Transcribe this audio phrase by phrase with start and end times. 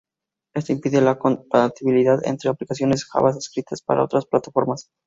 [0.55, 4.89] Esto impide la compatibilidad entre aplicaciones Java escritas para otras plataformas.